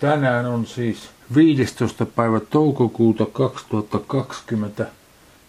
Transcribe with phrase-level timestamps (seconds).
[0.00, 2.06] Tänään on siis 15.
[2.06, 4.86] päivä toukokuuta 2020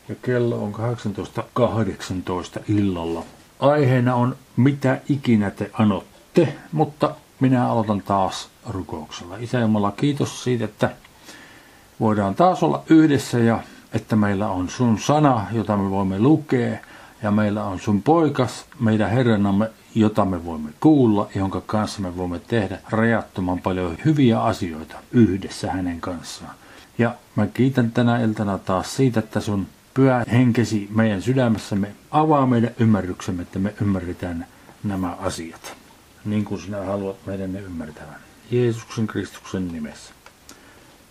[0.09, 3.23] ja kello on 18.18 illalla.
[3.59, 9.37] Aiheena on mitä ikinä te anotte, mutta minä aloitan taas rukouksella.
[9.37, 10.91] Isä Jumala, kiitos siitä, että
[11.99, 13.59] voidaan taas olla yhdessä ja
[13.93, 16.77] että meillä on sun sana, jota me voimme lukea
[17.23, 22.39] ja meillä on sun poikas, meidän Herranamme, jota me voimme kuulla, jonka kanssa me voimme
[22.39, 26.55] tehdä rajattoman paljon hyviä asioita yhdessä hänen kanssaan.
[26.97, 32.71] Ja mä kiitän tänä iltana taas siitä, että sun pyhä henkesi meidän sydämessämme avaa meidän
[32.79, 34.45] ymmärryksemme, että me ymmärretään
[34.83, 35.73] nämä asiat,
[36.25, 38.21] niin kuin sinä haluat meidän ne ymmärtävän.
[38.51, 40.13] Jeesuksen Kristuksen nimessä.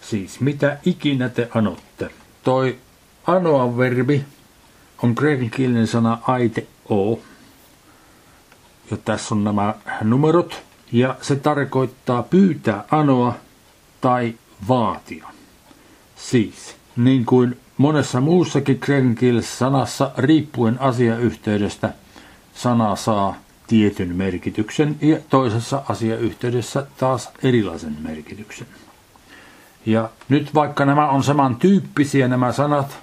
[0.01, 2.11] Siis mitä ikinä te anotte.
[2.45, 2.79] Toi
[3.27, 4.25] anoa verbi
[5.03, 7.21] on kreikan sana aite o.
[8.91, 10.63] Ja tässä on nämä numerot.
[10.93, 13.35] Ja se tarkoittaa pyytää anoa
[14.01, 14.35] tai
[14.69, 15.27] vaatia.
[16.17, 21.93] Siis, niin kuin monessa muussakin kreikan sanassa, riippuen asiayhteydestä,
[22.55, 28.67] sana saa tietyn merkityksen ja toisessa asiayhteydessä taas erilaisen merkityksen.
[29.87, 32.99] Ja nyt vaikka nämä on samantyyppisiä nämä sanat,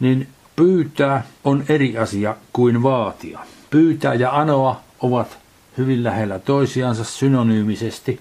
[0.00, 3.38] niin pyytää on eri asia kuin vaatia.
[3.70, 5.38] Pyytää ja anoa ovat
[5.78, 8.20] hyvin lähellä toisiansa synonyymisesti,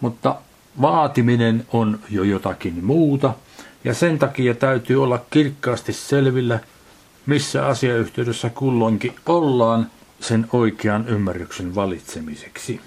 [0.00, 0.36] mutta
[0.80, 3.34] vaatiminen on jo jotakin muuta,
[3.84, 6.60] ja sen takia täytyy olla kirkkaasti selvillä,
[7.26, 9.90] missä asiayhteydessä kulloinkin ollaan
[10.20, 12.80] sen oikean ymmärryksen valitsemiseksi.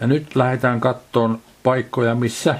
[0.00, 2.58] Ja nyt lähdetään kattoon paikkoja, missä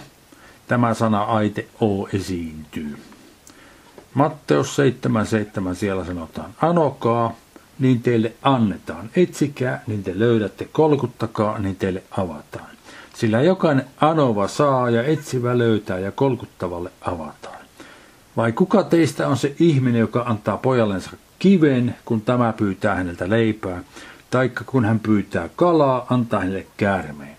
[0.68, 2.98] tämä sana aite o esiintyy.
[4.16, 4.76] Matteus
[5.68, 7.34] 7.7 siellä sanotaan, anokaa,
[7.78, 9.10] niin teille annetaan.
[9.16, 10.68] Etsikää, niin te löydätte.
[10.72, 12.70] Kolkuttakaa, niin teille avataan.
[13.14, 17.64] Sillä jokainen anova saa ja etsivä löytää ja kolkuttavalle avataan.
[18.36, 23.82] Vai kuka teistä on se ihminen, joka antaa pojallensa kiven, kun tämä pyytää häneltä leipää,
[24.30, 27.36] taikka kun hän pyytää kalaa, antaa hänelle käärmeen?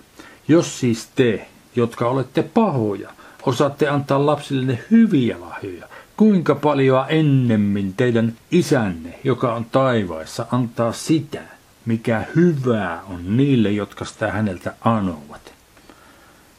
[0.48, 3.10] Jos siis te, jotka olette pahoja,
[3.46, 11.42] osaatte antaa lapsille hyviä lahjoja, kuinka paljon ennemmin teidän isänne, joka on taivaissa, antaa sitä,
[11.86, 15.54] mikä hyvää on niille, jotka sitä häneltä anovat.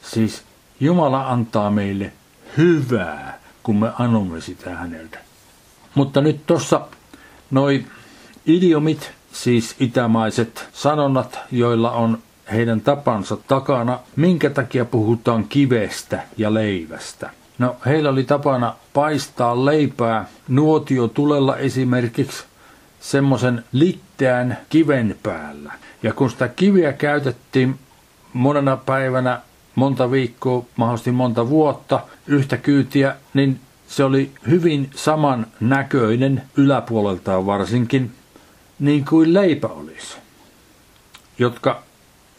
[0.03, 0.43] Siis
[0.81, 2.13] Jumala antaa meille
[2.57, 5.19] hyvää, kun me anomme sitä häneltä.
[5.95, 6.81] Mutta nyt tuossa
[7.51, 7.85] noi
[8.47, 12.19] idiomit, siis itämaiset sanonnat, joilla on
[12.53, 17.31] heidän tapansa takana, minkä takia puhutaan kivestä ja leivästä.
[17.59, 22.45] No, heillä oli tapana paistaa leipää nuotio tulella esimerkiksi
[23.01, 25.73] semmoisen litteän kiven päällä.
[26.03, 27.79] Ja kun sitä kiviä käytettiin
[28.33, 29.41] monena päivänä,
[29.75, 38.13] monta viikkoa, mahdollisesti monta vuotta, yhtä kyytiä, niin se oli hyvin saman näköinen yläpuoleltaan varsinkin,
[38.79, 40.17] niin kuin leipä olisi,
[41.39, 41.83] jotka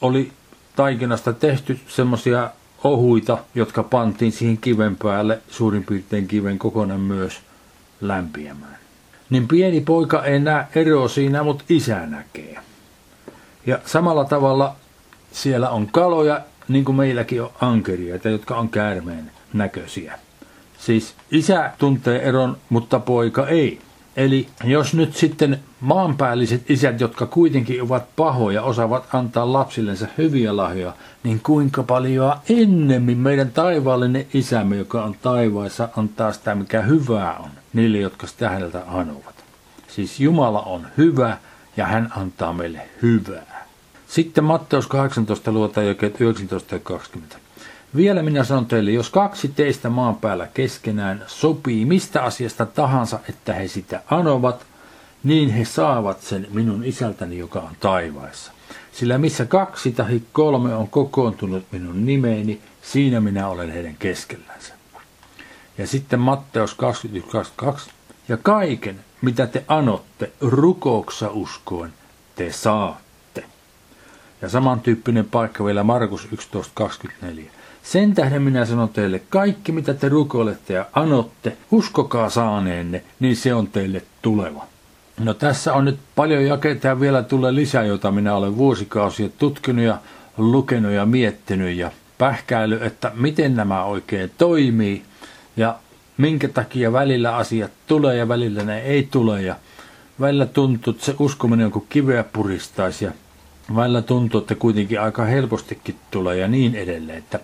[0.01, 0.31] oli
[0.75, 2.49] taikinasta tehty semmoisia
[2.83, 7.39] ohuita, jotka pantiin siihen kiven päälle, suurin piirtein kiven kokonaan myös
[8.01, 8.77] lämpiämään.
[9.29, 12.59] Niin pieni poika ei näe eroa siinä, mutta isä näkee.
[13.65, 14.75] Ja samalla tavalla
[15.31, 20.19] siellä on kaloja, niin kuin meilläkin on ankeriaita, jotka on käärmeen näköisiä.
[20.77, 23.81] Siis isä tuntee eron, mutta poika ei.
[24.17, 30.93] Eli jos nyt sitten maanpäälliset isät, jotka kuitenkin ovat pahoja, osaavat antaa lapsillensa hyviä lahjoja,
[31.23, 37.49] niin kuinka paljon ennemmin meidän taivaallinen isämme, joka on taivaissa, antaa sitä, mikä hyvää on
[37.73, 39.43] niille, jotka sitä häneltä anovat.
[39.87, 41.37] Siis Jumala on hyvä
[41.77, 43.65] ja hän antaa meille hyvää.
[44.07, 47.48] Sitten Matteus 18 luota 19 ja 20.
[47.95, 53.53] Vielä minä sanon teille, jos kaksi teistä maan päällä keskenään sopii mistä asiasta tahansa, että
[53.53, 54.65] he sitä anovat,
[55.23, 58.51] niin he saavat sen minun isältäni, joka on taivaissa.
[58.91, 64.73] Sillä missä kaksi tai kolme on kokoontunut minun nimeeni, siinä minä olen heidän keskellänsä.
[65.77, 67.89] Ja sitten Matteus 22.
[68.27, 71.93] Ja kaiken, mitä te anotte rukouksa uskoen,
[72.35, 73.43] te saatte.
[74.41, 76.27] Ja samantyyppinen paikka vielä Markus
[77.25, 77.58] 11.24.
[77.83, 83.53] Sen tähden minä sanon teille, kaikki mitä te rukoilette ja anotte, uskokaa saaneenne, niin se
[83.53, 84.65] on teille tuleva.
[85.19, 89.85] No tässä on nyt paljon jakeita ja vielä tulee lisää, jota minä olen vuosikausia tutkinut
[89.85, 89.97] ja
[90.37, 95.03] lukenut ja miettinyt ja pähkäily, että miten nämä oikein toimii
[95.57, 95.75] ja
[96.17, 99.55] minkä takia välillä asiat tulee ja välillä ne ei tule ja
[100.19, 103.11] välillä tuntuu, että se uskominen on kuin kiveä puristaisi ja
[103.75, 107.17] välillä tuntuu, että kuitenkin aika helpostikin tulee ja niin edelleen.
[107.17, 107.39] Että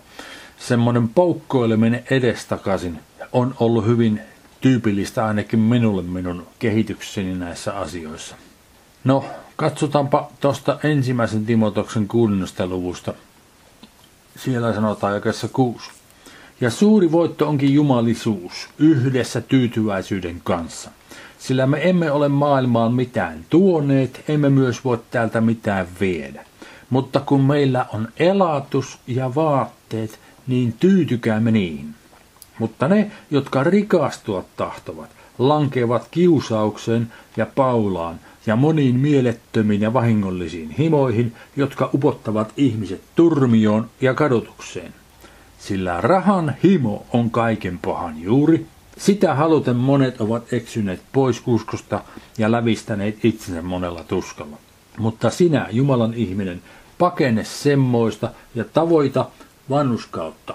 [0.58, 2.98] semmoinen poukkoileminen edestakaisin
[3.32, 4.20] on ollut hyvin
[4.60, 8.36] tyypillistä ainakin minulle minun kehitykseni näissä asioissa.
[9.04, 9.24] No,
[9.56, 12.66] katsotaanpa tuosta ensimmäisen Timotoksen 16.
[12.66, 13.14] luvusta.
[14.36, 15.90] Siellä sanotaan jakessa 6.
[16.60, 20.90] Ja suuri voitto onkin jumalisuus yhdessä tyytyväisyyden kanssa.
[21.38, 26.44] Sillä me emme ole maailmaan mitään tuoneet, emme myös voi täältä mitään viedä.
[26.90, 31.94] Mutta kun meillä on elatus ja vaatteet, niin tyytykäämme niihin.
[32.58, 41.32] Mutta ne, jotka rikastua tahtovat, lankevat kiusaukseen ja paulaan ja moniin mielettömiin ja vahingollisiin himoihin,
[41.56, 44.94] jotka upottavat ihmiset turmioon ja kadotukseen.
[45.66, 48.66] Sillä rahan himo on kaiken pahan juuri.
[48.98, 52.00] Sitä haluten monet ovat eksyneet pois uskosta
[52.38, 54.56] ja lävistäneet itsensä monella tuskalla.
[54.98, 56.62] Mutta sinä, Jumalan ihminen,
[56.98, 59.28] pakene semmoista ja tavoita
[59.70, 60.54] vannuskautta,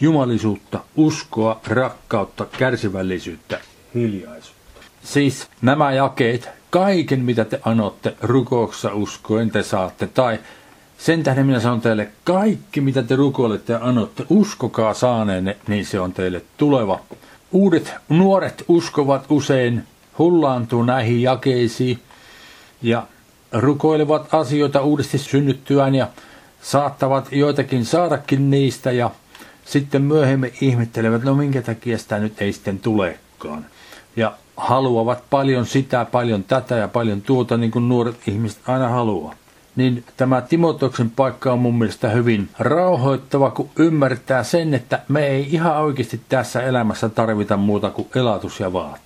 [0.00, 3.60] jumalisuutta, uskoa, rakkautta, kärsivällisyyttä,
[3.94, 4.80] hiljaisuutta.
[5.02, 10.38] Siis nämä jakeet, kaiken mitä te anotte rukouksessa uskoen te saatte, tai
[10.98, 16.00] sen tähden minä sanon teille, kaikki mitä te rukoilette ja anotte, uskokaa saaneenne, niin se
[16.00, 17.00] on teille tuleva.
[17.52, 19.84] Uudet nuoret uskovat usein
[20.18, 21.98] hullaantuu näihin jakeisiin
[22.82, 23.06] ja
[23.52, 26.08] rukoilevat asioita uudesti synnyttyään ja
[26.62, 29.10] saattavat joitakin saadakin niistä ja
[29.64, 33.66] sitten myöhemmin ihmettelevät, no minkä takia sitä nyt ei sitten tulekaan.
[34.16, 39.34] Ja haluavat paljon sitä, paljon tätä ja paljon tuota, niin kuin nuoret ihmiset aina haluaa.
[39.78, 45.54] Niin tämä Timotoksen paikka on mun mielestä hyvin rauhoittava, kun ymmärtää sen, että me ei
[45.54, 49.00] ihan oikeasti tässä elämässä tarvita muuta kuin elatus ja vaat.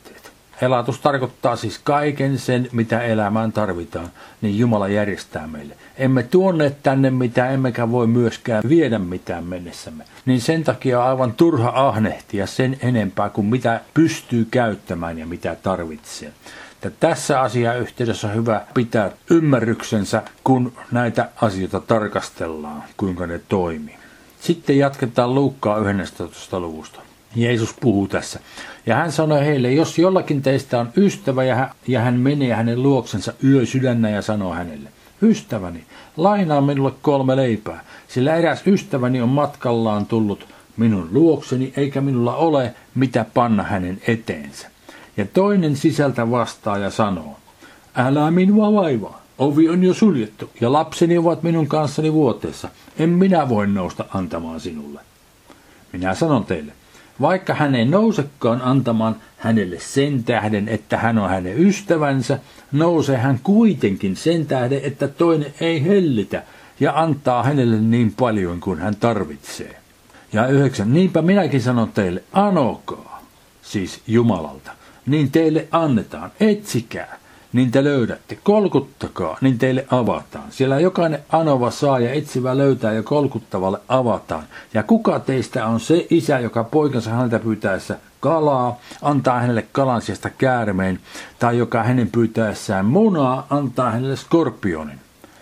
[0.63, 4.11] Elatus tarkoittaa siis kaiken sen, mitä elämään tarvitaan,
[4.41, 5.77] niin Jumala järjestää meille.
[5.99, 10.05] Emme tuonneet tänne mitään, emmekä voi myöskään viedä mitään mennessämme.
[10.27, 15.57] Niin sen takia on aivan turha ahnehtia sen enempää kuin mitä pystyy käyttämään ja mitä
[15.63, 16.33] tarvitsee.
[16.83, 23.97] Että tässä asiayhteydessä on hyvä pitää ymmärryksensä, kun näitä asioita tarkastellaan, kuinka ne toimii.
[24.41, 26.61] Sitten jatketaan Luukkaa 11.
[26.61, 27.01] luvusta.
[27.35, 28.41] Jeesus puhuu tässä.
[28.87, 32.83] Ja hän sanoi heille, jos jollakin teistä on ystävä ja hän, ja hän menee hänen
[32.83, 34.89] luoksensa yö sydännä ja sanoo hänelle,
[35.23, 35.85] ystäväni,
[36.17, 40.47] lainaa minulle kolme leipää, sillä eräs ystäväni on matkallaan tullut
[40.77, 44.72] minun luokseni, eikä minulla ole mitä panna hänen eteensä.
[45.17, 47.37] Ja toinen sisältä vastaa ja sanoo,
[47.97, 52.69] älä minua vaivaa, ovi on jo suljettu ja lapseni ovat minun kanssani vuoteessa,
[52.99, 55.01] en minä voi nousta antamaan sinulle.
[55.93, 56.73] Minä sanon teille,
[57.21, 62.39] vaikka hän ei nousekaan antamaan hänelle sen tähden, että hän on hänen ystävänsä,
[62.73, 66.43] nousee hän kuitenkin sen tähden, että toinen ei hellitä
[66.81, 69.81] ja antaa hänelle niin paljon kuin hän tarvitsee.
[70.33, 73.23] Ja yhdeksän, niinpä minäkin sanon teille, anokaa,
[73.63, 74.73] siis Jumalalta,
[75.07, 77.19] niin teille annetaan, etsikää,
[77.53, 78.39] niin te löydätte.
[78.43, 80.45] Kolkuttakaa, niin teille avataan.
[80.51, 84.45] Siellä jokainen anova saa ja etsivä löytää ja kolkuttavalle avataan.
[84.75, 90.31] Ja kuka teistä on se isä, joka poikansa häneltä pyytäessä kalaa, antaa hänelle kalan sijasta
[90.31, 91.01] käärmeen,
[91.39, 95.01] tai joka hänen pyytäessään munaa, antaa hänelle skorpionin.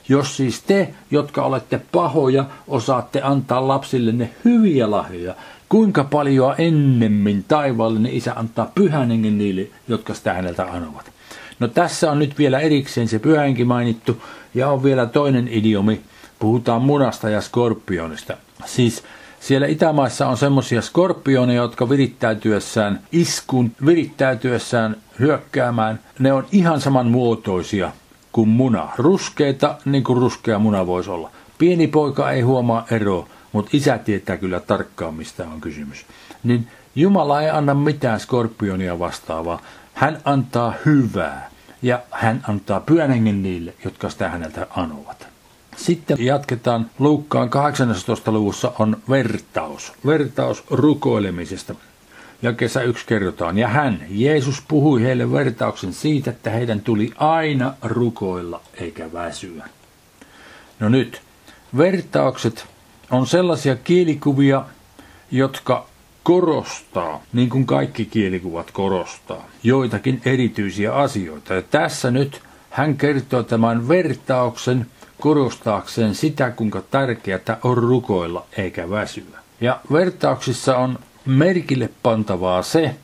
[0.09, 5.35] Jos siis te, jotka olette pahoja, osaatte antaa lapsillenne hyviä lahjoja,
[5.71, 11.13] kuinka paljon ennemmin taivaallinen isä antaa pyhän niille, jotka sitä häneltä anovat.
[11.61, 14.23] No tässä on nyt vielä erikseen se pyhänkin mainittu
[14.55, 16.01] ja on vielä toinen idiomi.
[16.39, 18.37] Puhutaan munasta ja skorpionista.
[18.67, 19.03] Siis
[19.41, 27.93] siellä Itämaissa on semmoisia skorpioneja, jotka virittäytyessään iskun, virittäytyessään hyökkäämään, ne on ihan saman muotoisia
[28.33, 28.89] kuin muna.
[28.97, 31.31] Ruskeita, niin kuin ruskea muna voisi olla.
[31.59, 36.07] Pieni poika ei huomaa eroa, mutta isä tietää kyllä tarkkaan, mistä on kysymys.
[36.45, 39.63] Niin Jumala ei anna mitään skorpionia vastaavaa.
[39.95, 41.51] Hän antaa hyvää
[41.83, 45.27] ja hän antaa pyhän hengen niille, jotka sitä häneltä anovat.
[45.77, 48.33] Sitten jatketaan Luukkaan 18.
[48.33, 49.93] luvussa on vertaus.
[50.07, 51.75] Vertaus rukoilemisesta.
[52.43, 53.59] Ja kesä yksi kerrotaan.
[53.59, 59.69] Ja hän, Jeesus, puhui heille vertauksen siitä, että heidän tuli aina rukoilla eikä väsyä.
[60.81, 61.23] No nyt,
[61.77, 62.67] vertaukset
[63.11, 64.65] on sellaisia kielikuvia,
[65.31, 65.87] jotka
[66.23, 71.55] korostaa, niin kuin kaikki kielikuvat korostaa, joitakin erityisiä asioita.
[71.55, 74.87] Ja tässä nyt hän kertoo tämän vertauksen
[75.21, 79.41] korostaakseen sitä, kuinka tärkeää on rukoilla eikä väsyä.
[79.61, 82.95] Ja vertauksissa on merkille pantavaa se,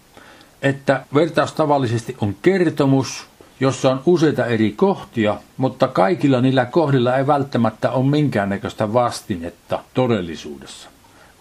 [0.62, 3.26] että vertaus tavallisesti on kertomus,
[3.60, 10.88] jossa on useita eri kohtia, mutta kaikilla niillä kohdilla ei välttämättä ole minkäännäköistä vastinetta todellisuudessa.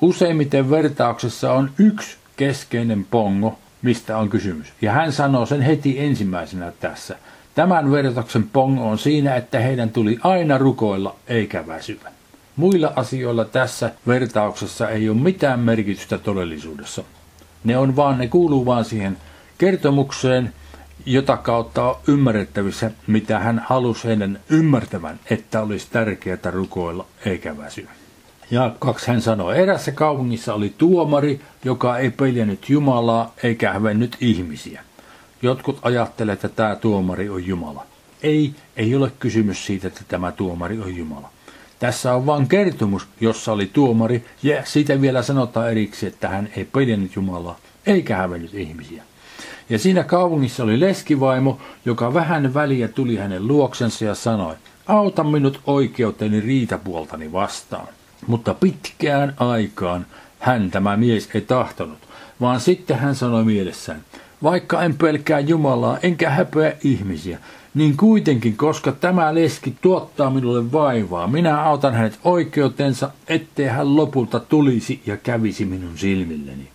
[0.01, 4.67] Useimmiten vertauksessa on yksi keskeinen pongo, mistä on kysymys.
[4.81, 7.15] Ja hän sanoo sen heti ensimmäisenä tässä.
[7.55, 12.12] Tämän vertauksen pongo on siinä, että heidän tuli aina rukoilla eikä väsyä.
[12.55, 17.03] Muilla asioilla tässä vertauksessa ei ole mitään merkitystä todellisuudessa.
[17.63, 19.17] Ne on vaan, ne kuuluu vaan siihen
[19.57, 20.53] kertomukseen,
[21.06, 27.90] jota kautta on ymmärrettävissä, mitä hän halusi heidän ymmärtävän, että olisi tärkeää rukoilla eikä väsyä.
[28.52, 34.82] Ja kaksi hän sanoi, erässä kaupungissa oli tuomari, joka ei peljännyt Jumalaa eikä hävennyt ihmisiä.
[35.42, 37.86] Jotkut ajattelevat, että tämä tuomari on Jumala.
[38.24, 41.30] Ei, ei ole kysymys siitä, että tämä tuomari on Jumala.
[41.80, 46.66] Tässä on vain kertomus, jossa oli tuomari, ja siitä vielä sanotaan eriksi, että hän ei
[46.66, 49.04] peljännyt Jumalaa eikä hävennyt ihmisiä.
[49.69, 54.55] Ja siinä kaupungissa oli leskivaimo, joka vähän väliä tuli hänen luoksensa ja sanoi,
[54.88, 57.88] auta minut oikeuteni riitapuoltani vastaan.
[58.27, 60.05] Mutta pitkään aikaan
[60.39, 61.98] hän tämä mies ei tahtonut,
[62.41, 64.01] vaan sitten hän sanoi mielessään,
[64.43, 67.39] vaikka en pelkää Jumalaa enkä häpeä ihmisiä,
[67.74, 74.39] niin kuitenkin, koska tämä leski tuottaa minulle vaivaa, minä autan hänet oikeutensa, ettei hän lopulta
[74.39, 76.75] tulisi ja kävisi minun silmilleni.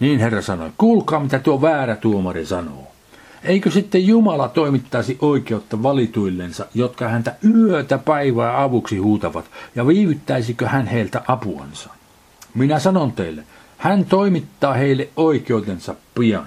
[0.00, 2.86] Niin Herra sanoi, kuulkaa mitä tuo väärä tuomari sanoo.
[3.44, 10.86] Eikö sitten Jumala toimittaisi oikeutta valituillensa, jotka häntä yötä päivää avuksi huutavat, ja viivyttäisikö hän
[10.86, 11.90] heiltä apuansa?
[12.54, 13.42] Minä sanon teille,
[13.78, 16.46] hän toimittaa heille oikeutensa pian.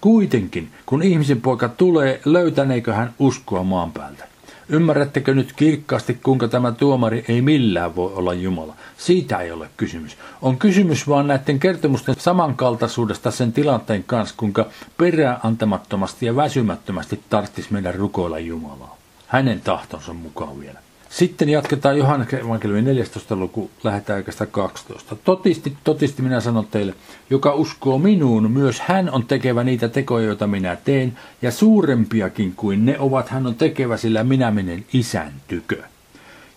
[0.00, 4.31] Kuitenkin, kun ihmisen poika tulee, löytäneekö hän uskoa maan päältä?
[4.72, 8.74] Ymmärrättekö nyt kirkkaasti, kuinka tämä tuomari ei millään voi olla Jumala?
[8.96, 10.16] Siitä ei ole kysymys.
[10.42, 14.66] On kysymys vaan näiden kertomusten samankaltaisuudesta sen tilanteen kanssa, kuinka
[14.98, 18.96] perää antamattomasti ja väsymättömästi tarttisi meidän rukoilla Jumalaa.
[19.26, 20.78] Hänen tahtonsa mukaan vielä.
[21.12, 23.36] Sitten jatketaan Johannes evankeliumin 14.
[23.36, 25.16] luku, lähdetään oikeastaan 12.
[25.16, 26.94] Totisti, totisti minä sanon teille,
[27.30, 32.84] joka uskoo minuun, myös hän on tekevä niitä tekoja, joita minä teen, ja suurempiakin kuin
[32.84, 35.82] ne ovat hän on tekevä, sillä minä menen isän tykö.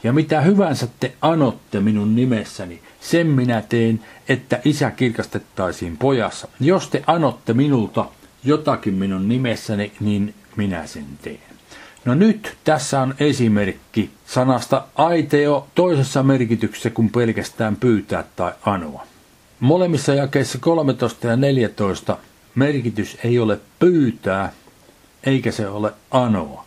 [0.03, 6.47] Ja mitä hyvänsä te anotte minun nimessäni, sen minä teen, että isä kirkastettaisiin pojassa.
[6.59, 8.05] Jos te anotte minulta
[8.43, 11.44] jotakin minun nimessäni, niin minä sen teen.
[12.05, 19.07] No nyt tässä on esimerkki sanasta aiteo toisessa merkityksessä kuin pelkästään pyytää tai anoa.
[19.59, 22.17] Molemmissa jakeissa 13 ja 14
[22.55, 24.51] merkitys ei ole pyytää,
[25.23, 26.65] eikä se ole anoa.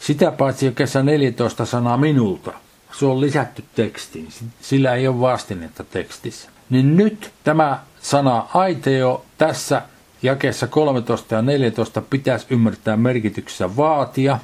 [0.00, 2.52] Sitä paitsi jakeessa 14 sanaa minulta.
[2.98, 4.28] Se on lisätty tekstiin,
[4.60, 6.48] sillä ei ole vastinetta tekstissä.
[6.70, 9.82] Niin nyt tämä sana aiteo tässä
[10.22, 14.38] jakeessa 13 ja 14 pitäisi ymmärtää merkityksessä vaatia,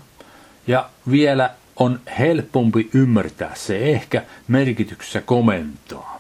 [0.66, 6.18] ja vielä on helpompi ymmärtää se ehkä merkityksessä komentaa.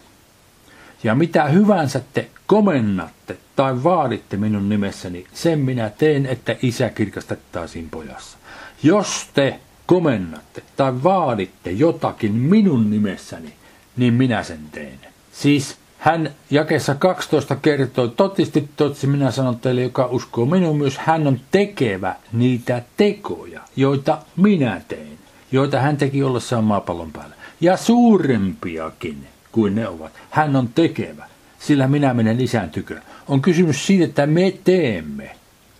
[1.04, 7.90] Ja mitä hyvänsä te komennatte tai vaaditte minun nimessäni, sen minä teen, että isä kirkastettaisiin
[7.90, 8.38] pojassa.
[8.82, 13.52] Jos te komennatte tai vaaditte jotakin minun nimessäni,
[13.96, 14.98] niin minä sen teen.
[15.32, 21.26] Siis hän jakessa 12 kertoi, totisti totsi minä sanon teille, joka uskoo minun myös, hän
[21.26, 25.18] on tekevä niitä tekoja, joita minä teen,
[25.52, 27.34] joita hän teki ollessaan maapallon päällä.
[27.60, 30.12] Ja suurempiakin kuin ne ovat.
[30.30, 31.24] Hän on tekevä,
[31.58, 33.00] sillä minä menen isän tykö.
[33.28, 35.30] On kysymys siitä, että me teemme.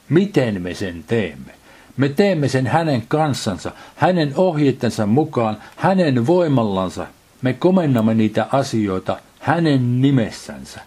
[0.08, 1.52] Miten me sen teemme?
[1.96, 7.06] Me teemme sen hänen kanssansa, hänen ohjeittensa mukaan, hänen voimallansa.
[7.42, 9.18] Me komennamme niitä asioita,
[9.49, 10.81] hänen nimessänsä.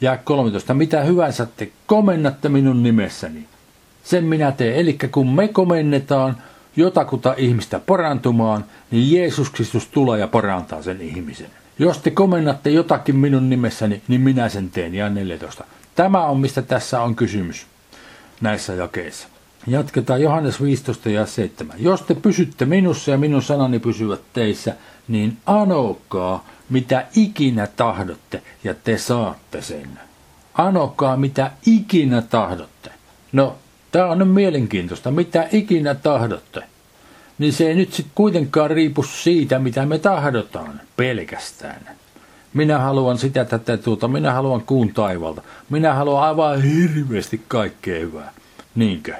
[0.00, 0.74] Ja 13.
[0.74, 3.44] Mitä hyvänsä te komennatte minun nimessäni.
[4.04, 4.74] Sen minä teen.
[4.74, 6.36] Eli kun me komennetaan
[6.76, 11.46] jotakuta ihmistä parantumaan, niin Jeesus Kristus tulee ja parantaa sen ihmisen.
[11.78, 14.94] Jos te komennatte jotakin minun nimessäni, niin minä sen teen.
[14.94, 15.64] Ja 14.
[15.94, 17.66] Tämä on mistä tässä on kysymys
[18.40, 19.28] näissä jakeissa.
[19.66, 21.76] Jatketaan Johannes 15 ja 7.
[21.78, 24.74] Jos te pysytte minussa ja minun sanani pysyvät teissä,
[25.08, 29.88] niin anokaa mitä ikinä tahdotte, ja te saatte sen.
[30.54, 32.90] Anokaa mitä ikinä tahdotte.
[33.32, 33.56] No,
[33.92, 36.62] tämä on nyt mielenkiintoista, mitä ikinä tahdotte.
[37.38, 41.96] Niin se ei nyt sitten kuitenkaan riipu siitä, mitä me tahdotaan pelkästään.
[42.54, 45.42] Minä haluan sitä tätä tuota, minä haluan kuun taivalta.
[45.70, 48.32] Minä haluan aivan hirveästi kaikkea hyvää.
[48.74, 49.14] Niinkö?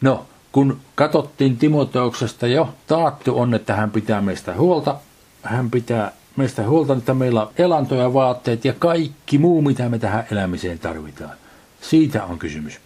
[0.00, 4.96] No, kun katsottiin Timoteuksesta jo, taattu on, että hän pitää meistä huolta.
[5.42, 9.98] Hän pitää meistä huolta, että meillä on elanto ja vaatteet ja kaikki muu, mitä me
[9.98, 11.36] tähän elämiseen tarvitaan.
[11.80, 12.80] Siitä on kysymys.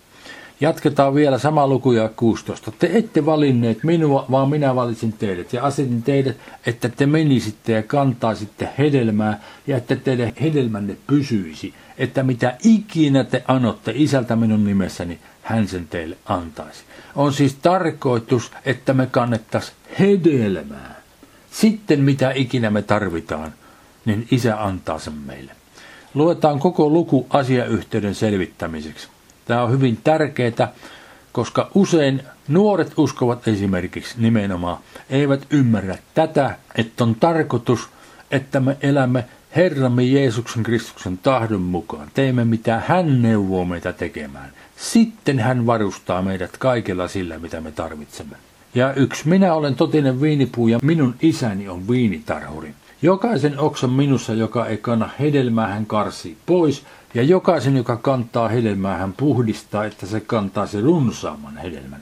[0.60, 2.72] Jatketaan vielä sama luku ja 16.
[2.78, 7.82] Te ette valinneet minua, vaan minä valitsin teidät ja asetin teidät, että te menisitte ja
[7.82, 15.18] kantaisitte hedelmää ja että teidän hedelmänne pysyisi, että mitä ikinä te anotte isältä minun nimessäni,
[15.46, 16.84] hän sen teille antaisi.
[17.14, 20.94] On siis tarkoitus, että me kannettaisiin hedelmää.
[21.50, 23.52] Sitten mitä ikinä me tarvitaan,
[24.04, 25.52] niin isä antaa sen meille.
[26.14, 29.08] Luetaan koko luku asiayhteyden selvittämiseksi.
[29.44, 30.72] Tämä on hyvin tärkeää,
[31.32, 34.78] koska usein nuoret uskovat esimerkiksi nimenomaan
[35.10, 37.88] eivät ymmärrä tätä, että on tarkoitus,
[38.30, 39.24] että me elämme
[39.56, 42.08] Herramme Jeesuksen Kristuksen tahdon mukaan.
[42.14, 44.52] Teemme mitä hän neuvoo meitä tekemään.
[44.76, 48.36] Sitten hän varustaa meidät kaikella sillä, mitä me tarvitsemme.
[48.74, 52.74] Ja yksi, minä olen totinen viinipuu ja minun isäni on viinitarhuri.
[53.02, 58.98] Jokaisen oksan minussa, joka ei kanna hedelmää, hän karsii pois, ja jokaisen, joka kantaa hedelmää,
[58.98, 62.00] hän puhdistaa, että se kantaa se runsaamman hedelmän.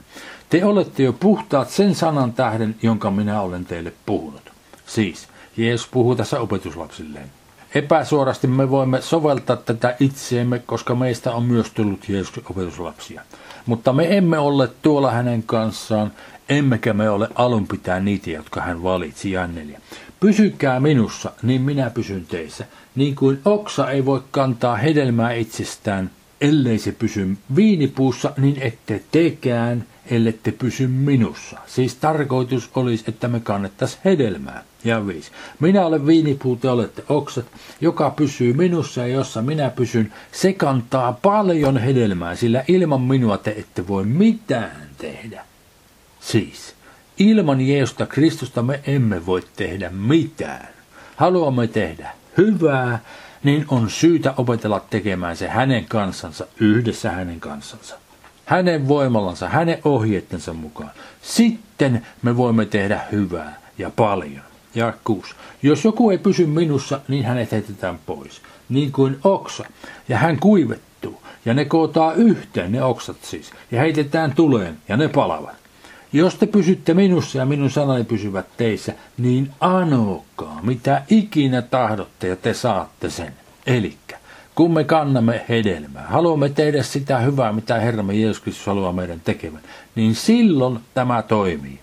[0.50, 4.52] Te olette jo puhtaat sen sanan tähden, jonka minä olen teille puhunut.
[4.86, 7.30] Siis, Jeesus puhuu tässä opetuslapsilleen.
[7.74, 13.22] Epäsuorasti me voimme soveltaa tätä itseemme, koska meistä on myös tullut Jeesuksen opetuslapsia.
[13.66, 16.12] Mutta me emme ole tuolla hänen kanssaan,
[16.48, 19.80] emmekä me ole alun pitää niitä, jotka hän valitsi, Jannelia.
[20.20, 22.66] Pysykää minussa, niin minä pysyn teissä.
[22.94, 29.84] Niin kuin oksa ei voi kantaa hedelmää itsestään, ellei se pysy viinipuussa, niin ette tekään,
[30.10, 31.58] ellette pysy minussa.
[31.66, 34.64] Siis tarkoitus olisi, että me kannettais hedelmää.
[34.84, 35.30] Ja viisi.
[35.60, 37.44] Minä olen viinipuu, te olette oksat.
[37.80, 43.50] Joka pysyy minussa ja jossa minä pysyn, se kantaa paljon hedelmää, sillä ilman minua te
[43.50, 45.44] ette voi mitään tehdä.
[46.20, 46.74] Siis,
[47.18, 50.68] ilman Jeesusta Kristusta me emme voi tehdä mitään.
[51.16, 52.98] Haluamme tehdä hyvää,
[53.42, 58.03] niin on syytä opetella tekemään se hänen kansansa yhdessä hänen kansansa.
[58.44, 60.90] Hänen voimallansa, hänen ohjeittensa mukaan.
[61.22, 64.42] Sitten me voimme tehdä hyvää ja paljon.
[64.74, 65.34] Ja kuusi.
[65.62, 69.64] Jos joku ei pysy minussa, niin hänet heitetään pois, niin kuin oksa,
[70.08, 75.08] ja hän kuivettuu, ja ne kootaan yhteen, ne oksat siis, ja heitetään tuleen, ja ne
[75.08, 75.56] palavat.
[76.12, 82.36] Jos te pysytte minussa ja minun sanani pysyvät teissä, niin anokaa, mitä ikinä tahdotte ja
[82.36, 83.32] te saatte sen.
[83.66, 84.18] Elikkä,
[84.54, 89.62] kun me kannamme hedelmää, haluamme tehdä sitä hyvää, mitä Herramme Jeesus Kristus haluaa meidän tekevän,
[89.94, 91.80] niin silloin tämä toimii.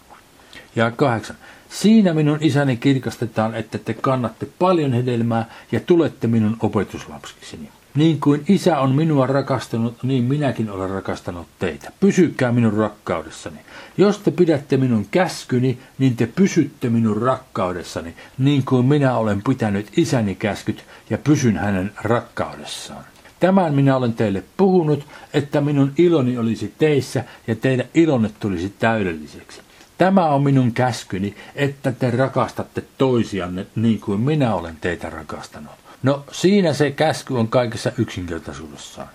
[0.75, 1.35] Ja kahdeksan.
[1.69, 7.59] Siinä minun isäni kirkastetaan, että te kannatte paljon hedelmää ja tulette minun opetuslapsiksi.
[7.95, 11.91] Niin kuin isä on minua rakastanut, niin minäkin olen rakastanut teitä.
[11.99, 13.57] Pysykää minun rakkaudessani.
[13.97, 19.97] Jos te pidätte minun käskyni, niin te pysytte minun rakkaudessani, niin kuin minä olen pitänyt
[19.97, 23.03] isäni käskyt ja pysyn hänen rakkaudessaan.
[23.39, 29.61] Tämän minä olen teille puhunut, että minun iloni olisi teissä ja teidän ilonne tulisi täydelliseksi.
[29.97, 35.71] Tämä on minun käskyni, että te rakastatte toisianne niin kuin minä olen teitä rakastanut.
[36.03, 39.07] No siinä se käsky on kaikessa yksinkertaisuudessaan.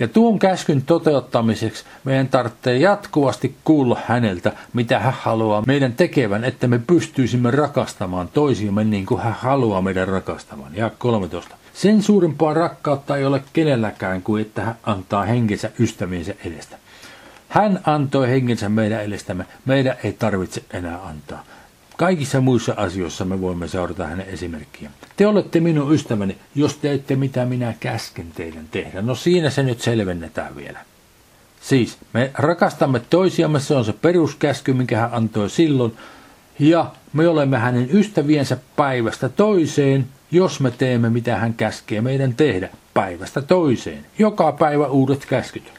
[0.00, 6.68] Ja tuon käskyn toteuttamiseksi meidän tarvitsee jatkuvasti kuulla häneltä, mitä hän haluaa meidän tekevän, että
[6.68, 10.74] me pystyisimme rakastamaan toisiamme niin kuin hän haluaa meidän rakastamaan.
[10.74, 11.56] Ja 13.
[11.74, 16.78] Sen suurempaa rakkautta ei ole kenelläkään kuin että hän antaa henkensä ystäviensä edestä.
[17.48, 21.44] Hän antoi henkensä meidän edestämme, meidän ei tarvitse enää antaa.
[21.98, 24.90] Kaikissa muissa asioissa me voimme seurata hänen esimerkkiä.
[25.16, 29.02] Te olette minun ystäväni, jos teette mitä minä käsken teidän tehdä.
[29.02, 30.78] No siinä se nyt selvennetään vielä.
[31.60, 35.96] Siis me rakastamme toisiamme, se on se peruskäsky, minkä hän antoi silloin.
[36.58, 42.68] Ja me olemme hänen ystäviensä päivästä toiseen, jos me teemme mitä hän käskee meidän tehdä
[42.94, 44.06] päivästä toiseen.
[44.18, 45.72] Joka päivä uudet käskyt.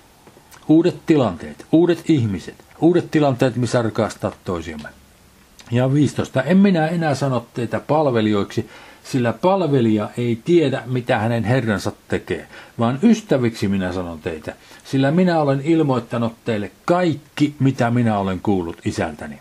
[0.67, 4.98] Uudet tilanteet, uudet ihmiset, uudet tilanteet, missä rakastaa toisiamme.
[5.71, 6.43] Ja 15.
[6.43, 8.69] En minä enää sano teitä palvelijoiksi,
[9.03, 12.47] sillä palvelija ei tiedä, mitä hänen herransa tekee,
[12.79, 18.77] vaan ystäviksi minä sanon teitä, sillä minä olen ilmoittanut teille kaikki, mitä minä olen kuullut
[18.85, 19.39] isältäni.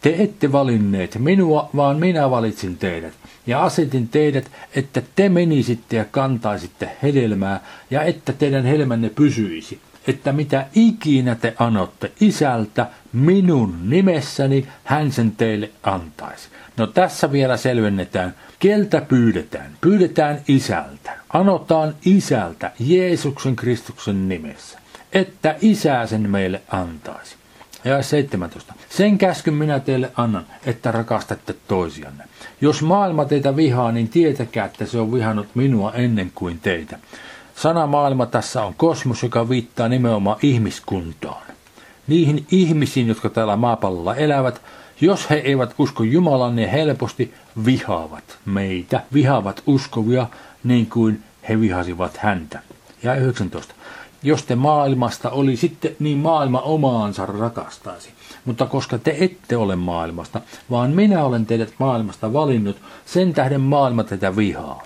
[0.00, 3.12] Te ette valinneet minua, vaan minä valitsin teidät,
[3.46, 10.32] ja asetin teidät, että te menisitte ja kantaisitte hedelmää, ja että teidän helmänne pysyisi, että
[10.32, 16.48] mitä ikinä te anotte isältä minun nimessäni, hän sen teille antaisi.
[16.76, 19.70] No tässä vielä selvennetään, keltä pyydetään.
[19.80, 21.12] Pyydetään isältä.
[21.28, 24.78] Anotaan isältä Jeesuksen Kristuksen nimessä,
[25.12, 27.36] että isä sen meille antaisi.
[27.84, 28.74] Ja 17.
[28.88, 32.24] Sen käskyn minä teille annan, että rakastatte toisianne.
[32.60, 36.98] Jos maailma teitä vihaa, niin tietäkää, että se on vihannut minua ennen kuin teitä.
[37.56, 41.42] Sana maailma tässä on kosmos, joka viittaa nimenomaan ihmiskuntaan.
[42.06, 44.60] Niihin ihmisiin, jotka täällä maapallolla elävät,
[45.00, 50.26] jos he eivät usko Jumalan, niin helposti vihaavat meitä, vihaavat uskovia
[50.64, 52.60] niin kuin he vihasivat häntä.
[53.02, 53.74] Ja 19.
[54.22, 58.10] Jos te maailmasta oli sitten, niin maailma omaansa rakastaisi.
[58.44, 60.40] Mutta koska te ette ole maailmasta,
[60.70, 64.82] vaan minä olen teidät maailmasta valinnut, sen tähden maailma tätä vihaa.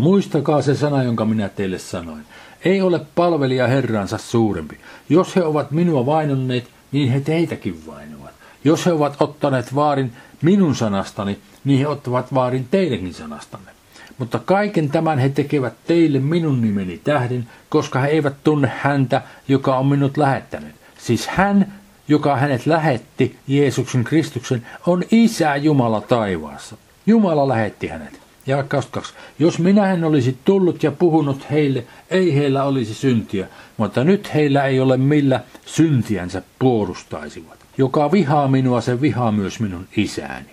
[0.00, 2.24] Muistakaa se sana, jonka minä teille sanoin.
[2.64, 4.78] Ei ole palvelija Herransa suurempi.
[5.08, 8.30] Jos he ovat minua vainonneet, niin he teitäkin vainovat.
[8.64, 13.70] Jos he ovat ottaneet vaarin minun sanastani, niin he ottavat vaarin teidänkin sanastanne.
[14.18, 19.76] Mutta kaiken tämän he tekevät teille minun nimeni tähden, koska he eivät tunne häntä, joka
[19.76, 20.74] on minut lähettänyt.
[20.98, 21.74] Siis hän,
[22.08, 26.76] joka hänet lähetti, Jeesuksen Kristuksen, on Isä Jumala taivaassa.
[27.06, 28.19] Jumala lähetti hänet.
[28.50, 29.14] Ja 22.
[29.38, 34.64] Jos minä en olisi tullut ja puhunut heille, ei heillä olisi syntiä, mutta nyt heillä
[34.64, 37.58] ei ole millä syntiänsä puolustaisivat.
[37.78, 40.46] Joka vihaa minua, se vihaa myös minun isääni.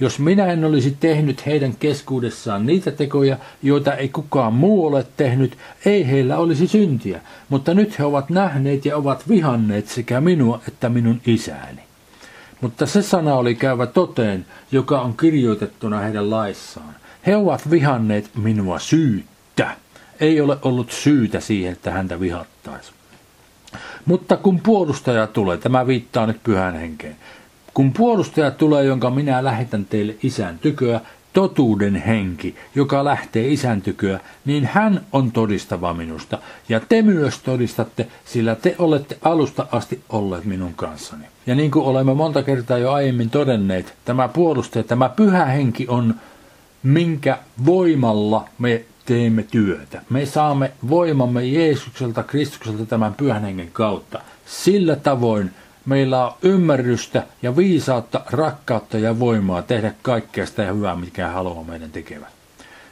[0.00, 5.58] Jos minä en olisi tehnyt heidän keskuudessaan niitä tekoja, joita ei kukaan muu ole tehnyt,
[5.84, 10.88] ei heillä olisi syntiä, mutta nyt he ovat nähneet ja ovat vihanneet sekä minua että
[10.88, 11.80] minun isääni.
[12.60, 16.94] Mutta se sana oli käyvä toteen, joka on kirjoitettuna heidän laissaan.
[17.26, 19.76] He ovat vihanneet minua syyttä.
[20.20, 22.92] Ei ole ollut syytä siihen, että häntä vihattaisi.
[24.04, 27.16] Mutta kun puolustaja tulee, tämä viittaa nyt pyhän henkeen,
[27.74, 31.00] kun puolustaja tulee, jonka minä lähetän teille isän tyköä,
[31.32, 36.38] totuuden henki, joka lähtee isän tyköä, niin hän on todistava minusta.
[36.68, 41.24] Ja te myös todistatte, sillä te olette alusta asti olleet minun kanssani.
[41.46, 46.14] Ja niin kuin olemme monta kertaa jo aiemmin todenneet, tämä puolustaja, tämä pyhä henki on,
[46.84, 50.02] minkä voimalla me teemme työtä.
[50.10, 54.20] Me saamme voimamme Jeesukselta, Kristukselta tämän pyhän hengen kautta.
[54.46, 55.50] Sillä tavoin
[55.86, 61.90] meillä on ymmärrystä ja viisautta, rakkautta ja voimaa tehdä kaikkea sitä hyvää, mikä haluaa meidän
[61.90, 62.28] tekevän.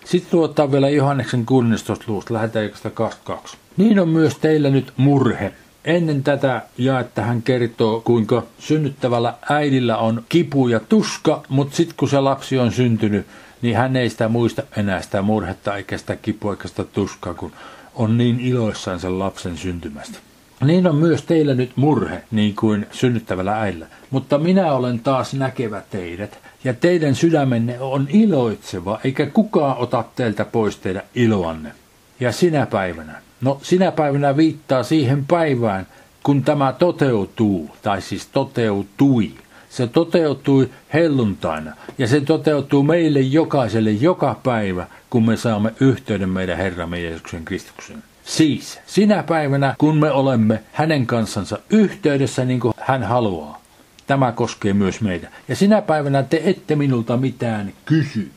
[0.04, 2.04] Sitten luottaa vielä Johanneksen 16.
[2.08, 3.56] luvusta, lähdetään 22.
[3.76, 5.52] Niin on myös teillä nyt murhe.
[5.84, 6.62] Ennen tätä
[7.00, 12.58] että hän kertoo, kuinka synnyttävällä äidillä on kipu ja tuska, mutta sitten kun se lapsi
[12.58, 13.26] on syntynyt,
[13.62, 17.52] niin hän ei sitä muista enää sitä murhetta eikä sitä kipua eikä sitä tuskaa, kun
[17.94, 20.18] on niin iloissaan sen lapsen syntymästä.
[20.64, 23.86] Niin on myös teillä nyt murhe, niin kuin synnyttävällä äillä.
[24.10, 30.44] Mutta minä olen taas näkevä teidät, ja teidän sydämenne on iloitseva, eikä kukaan ota teiltä
[30.44, 31.72] pois teidän iloanne.
[32.20, 35.86] Ja sinä päivänä, no sinä päivänä viittaa siihen päivään,
[36.22, 39.34] kun tämä toteutuu, tai siis toteutui.
[39.72, 46.56] Se toteutui helluntaina, ja se toteutuu meille jokaiselle joka päivä, kun me saamme yhteyden meidän
[46.56, 48.02] Herramme Jeesuksen Kristuksen.
[48.24, 53.62] Siis sinä päivänä, kun me olemme hänen kanssansa yhteydessä niin kuin hän haluaa.
[54.06, 55.28] Tämä koskee myös meitä.
[55.48, 58.30] Ja sinä päivänä te ette minulta mitään kysy.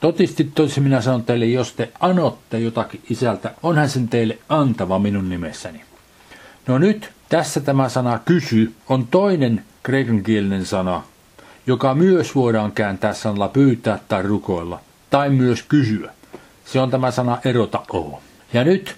[0.00, 5.30] Totisti tosi minä sanon teille, jos te anotte jotakin isältä, onhan sen teille antava minun
[5.30, 5.82] nimessäni.
[6.66, 11.02] No nyt tässä tämä sana kysy on toinen kreikankielinen sana,
[11.66, 16.12] joka myös voidaan kääntää sanalla pyytää tai rukoilla, tai myös kysyä.
[16.64, 18.22] Se on tämä sana erota oo.
[18.52, 18.96] Ja nyt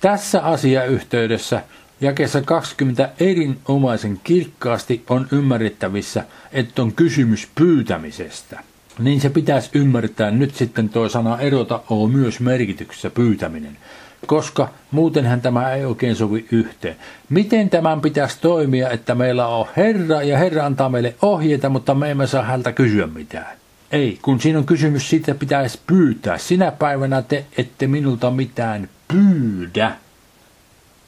[0.00, 1.62] tässä asiayhteydessä
[2.00, 8.60] jakeessa 20 erinomaisen kirkkaasti on ymmärrettävissä, että on kysymys pyytämisestä.
[8.98, 13.78] Niin se pitäisi ymmärtää nyt sitten tuo sana erota on myös merkityksessä pyytäminen
[14.26, 16.96] koska muutenhan tämä ei oikein sovi yhteen.
[17.28, 22.10] Miten tämän pitäisi toimia, että meillä on Herra ja Herra antaa meille ohjeita, mutta me
[22.10, 23.56] emme saa häntä kysyä mitään?
[23.92, 26.38] Ei, kun siinä on kysymys siitä, pitäisi pyytää.
[26.38, 29.92] Sinä päivänä te ette minulta mitään pyydä,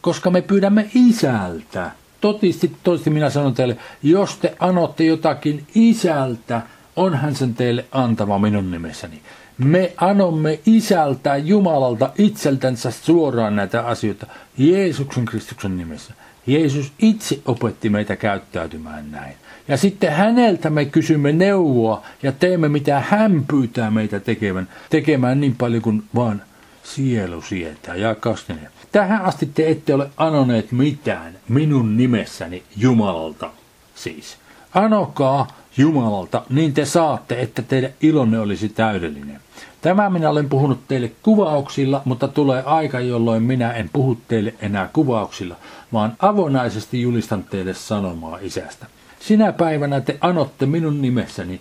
[0.00, 1.90] koska me pyydämme isältä.
[2.20, 6.62] Totisti, totisti minä sanon teille, jos te anotte jotakin isältä,
[6.96, 9.22] on hän sen teille antava minun nimessäni.
[9.58, 14.26] Me anomme isältä Jumalalta itseltänsä suoraan näitä asioita
[14.58, 16.14] Jeesuksen Kristuksen nimessä.
[16.46, 19.34] Jeesus itse opetti meitä käyttäytymään näin.
[19.68, 25.56] Ja sitten häneltä me kysymme neuvoa ja teemme mitä hän pyytää meitä tekevän, tekemään niin
[25.56, 26.42] paljon kuin vaan
[26.82, 27.94] sielu sietää.
[27.94, 28.68] Ja kastinen.
[28.92, 33.50] Tähän asti te ette ole anoneet mitään minun nimessäni Jumalalta
[33.94, 34.36] siis.
[34.74, 35.46] Anokaa
[35.78, 39.40] Jumalalta, niin te saatte, että teidän ilonne olisi täydellinen.
[39.80, 44.90] Tämä minä olen puhunut teille kuvauksilla, mutta tulee aika, jolloin minä en puhu teille enää
[44.92, 45.56] kuvauksilla,
[45.92, 48.86] vaan avonaisesti julistan teille sanomaa isästä.
[49.20, 51.60] Sinä päivänä te anotte minun nimessäni,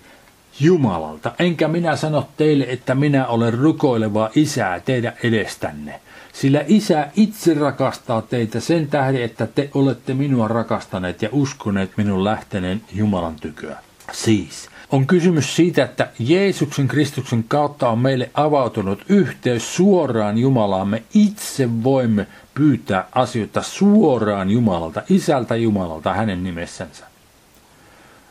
[0.60, 1.32] Jumalalta.
[1.40, 6.00] Enkä minä sano teille, että minä olen rukoileva isää teidän edestänne.
[6.34, 12.24] Sillä isä itse rakastaa teitä sen tähden, että te olette minua rakastaneet ja uskoneet minun
[12.24, 13.87] lähteneen Jumalan tyköä.
[14.12, 20.88] Siis, on kysymys siitä, että Jeesuksen Kristuksen kautta on meille avautunut yhteys suoraan Jumalaan.
[20.88, 27.06] Me itse voimme pyytää asioita suoraan Jumalalta, isältä Jumalalta hänen nimessänsä.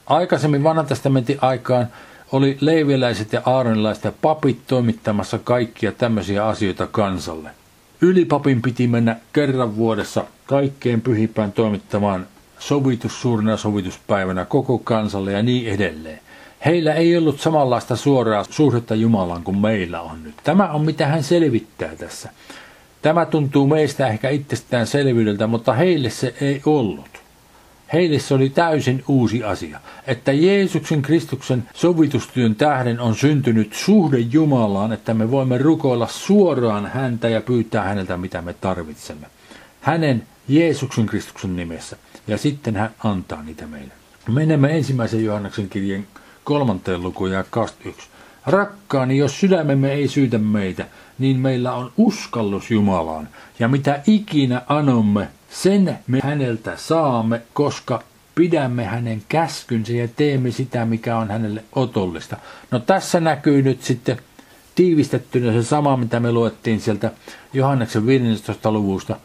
[0.07, 1.87] Aikaisemmin vanhan testamentin aikaan
[2.33, 7.51] oli leiviläiset ja aaronilaiset ja papit toimittamassa kaikkia tämmöisiä asioita kansalle.
[8.01, 12.27] Ylipapin piti mennä kerran vuodessa kaikkeen pyhipään toimittamaan
[12.59, 16.21] sovitus suurena sovituspäivänä koko kansalle ja niin edelleen.
[16.65, 20.35] Heillä ei ollut samanlaista suoraa suhdetta Jumalaan kuin meillä on nyt.
[20.45, 22.31] Tämä on mitä hän selvittää tässä.
[23.03, 27.27] Tämä tuntuu meistä ehkä itsestään selvyydeltä, mutta heille se ei ollut.
[27.93, 34.93] Heille se oli täysin uusi asia, että Jeesuksen Kristuksen sovitustyön tähden on syntynyt suhde Jumalaan,
[34.93, 39.27] että me voimme rukoilla suoraan häntä ja pyytää häneltä mitä me tarvitsemme.
[39.81, 41.97] Hänen Jeesuksen Kristuksen nimessä.
[42.27, 43.93] Ja sitten hän antaa niitä meille.
[44.29, 46.07] Menemme ensimmäisen Johanneksen kirjeen
[46.45, 48.09] kolmanteen lukuun ja 21.
[48.47, 50.87] Rakkaani, jos sydämemme ei syytä meitä,
[51.19, 58.03] niin meillä on uskallus Jumalaan, ja mitä ikinä anomme, sen me häneltä saamme, koska
[58.35, 62.37] pidämme hänen käskynsä ja teemme sitä, mikä on hänelle otollista.
[62.71, 64.19] No tässä näkyy nyt sitten
[64.75, 67.13] tiivistettynä se sama, mitä me luettiin sieltä
[67.53, 68.73] Johanneksen 15.
[68.73, 69.17] luvusta.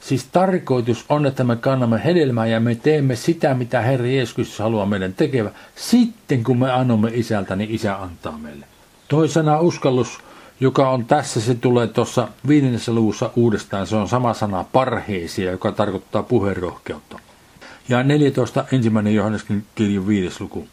[0.00, 4.86] Siis tarkoitus on, että me kannamme hedelmää ja me teemme sitä, mitä Herra Jeesus haluaa
[4.86, 5.50] meidän tekevä.
[5.76, 8.66] Sitten kun me annamme isältä, niin isä antaa meille.
[9.08, 10.18] Toisena uskallus
[10.60, 13.86] joka on tässä, se tulee tuossa viidennessä luvussa uudestaan.
[13.86, 17.18] Se on sama sana parheisia, joka tarkoittaa puheenrohkeutta.
[17.88, 20.68] Ja 14 ensimmäinen Johanneskin kirjan viides luku.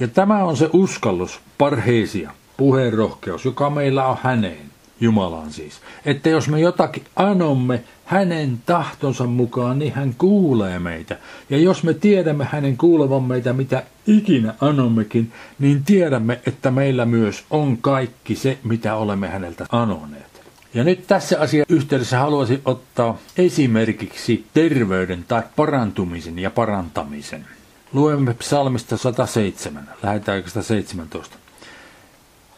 [0.00, 4.67] Ja tämä on se uskallus, parheisia, puheenrohkeus, joka meillä on häneen.
[5.00, 5.80] Jumalaan siis.
[6.04, 11.18] Että jos me jotakin anomme hänen tahtonsa mukaan, niin hän kuulee meitä.
[11.50, 17.44] Ja jos me tiedämme hänen kuulevan meitä mitä ikinä anommekin, niin tiedämme, että meillä myös
[17.50, 20.42] on kaikki se, mitä olemme häneltä anoneet.
[20.74, 27.46] Ja nyt tässä asia yhteydessä haluaisin ottaa esimerkiksi terveyden tai parantumisen ja parantamisen.
[27.92, 31.36] Luemme psalmista 107, lähdetään 117.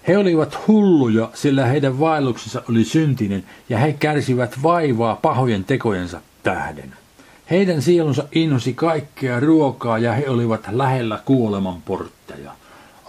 [0.08, 6.94] He olivat hulluja, sillä heidän vaelluksensa oli syntinen, ja he kärsivät vaivaa pahojen tekojensa tähden.
[7.50, 12.52] Heidän sielunsa inhosi kaikkea ruokaa, ja he olivat lähellä kuoleman portteja.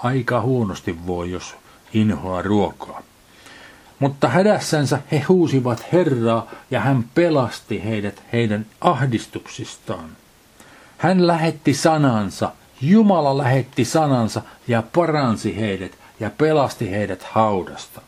[0.04, 1.56] Aika huonosti voi, jos
[1.94, 3.02] inhoa ruokaa.
[4.00, 10.10] Mutta hädässänsä he huusivat Herraa, ja hän pelasti heidät heidän ahdistuksistaan.
[10.98, 12.52] Hän lähetti sanansa,
[12.82, 18.02] Jumala lähetti sanansa ja paransi heidät ja pelasti heidät haudasta.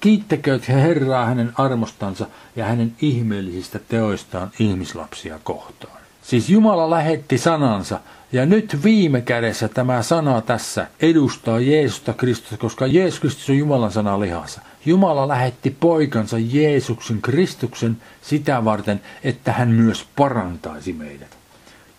[0.00, 6.00] Kiittäkööt he Herraa hänen armostansa ja hänen ihmeellisistä teoistaan ihmislapsia kohtaan.
[6.22, 8.00] Siis Jumala lähetti sanansa,
[8.32, 13.92] ja nyt viime kädessä tämä sana tässä edustaa Jeesusta Kristusta, koska Jeesus Kristus on Jumalan
[13.92, 14.60] sana lihassa.
[14.86, 21.39] Jumala lähetti poikansa Jeesuksen Kristuksen sitä varten, että hän myös parantaisi meidät.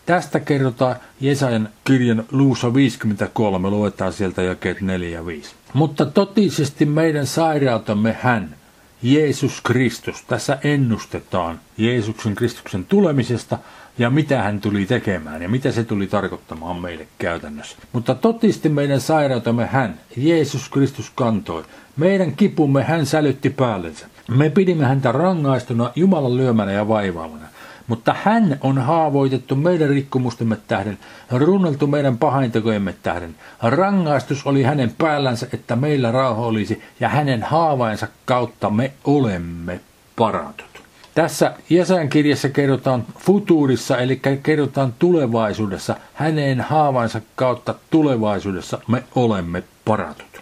[0.06, 5.56] Tästä kerrotaan Jesajan kirjan luussa 53, luetaan sieltä jakeet 4 ja 5.
[5.74, 8.56] Mutta totisesti meidän sairautamme hän,
[9.04, 10.24] Jeesus Kristus.
[10.24, 13.58] Tässä ennustetaan Jeesuksen Kristuksen tulemisesta
[13.98, 17.78] ja mitä hän tuli tekemään ja mitä se tuli tarkoittamaan meille käytännössä.
[17.94, 21.64] Mutta totisti meidän sairautamme hän, Jeesus Kristus kantoi.
[21.98, 24.08] Meidän kipumme hän sälytti päällensä.
[24.28, 27.46] Me pidimme häntä rangaistuna Jumalan lyömänä ja vaivaamana.
[27.88, 30.98] Mutta hän on haavoitettu meidän rikkomustemme tähden,
[31.32, 33.36] runneltu meidän pahaintekojemme tähden.
[33.62, 39.80] Rangaistus oli hänen päällänsä, että meillä rauha olisi, ja hänen haavainsa kautta me olemme
[40.16, 40.84] parantut.
[41.16, 45.96] Tässä Jesajan kirjassa kerrotaan futuurissa, eli kerrotaan tulevaisuudessa.
[46.14, 50.42] Hänen haavainsa kautta tulevaisuudessa me olemme parantut.